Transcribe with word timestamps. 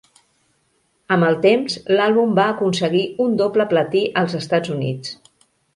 Amb 1.15 1.27
el 1.27 1.37
temps, 1.43 1.75
l'àlbum 1.99 2.33
va 2.41 2.47
aconseguir 2.57 3.05
un 3.27 3.39
doble 3.45 3.69
platí 3.77 4.05
als 4.23 4.39
Estats 4.45 4.79
Units. 4.81 5.19